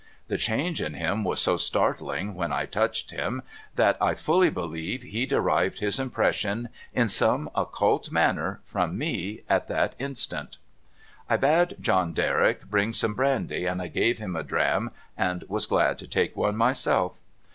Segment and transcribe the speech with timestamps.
[0.29, 3.43] The change in him was so startling, when I touched him,
[3.75, 9.67] that I fully believe he derived his impression in some occult manner from me at
[9.67, 10.57] that instant.
[11.29, 15.67] I bade John Derrick bring some brandy, and I gave him a dram, and was
[15.67, 17.13] glad to take one myself.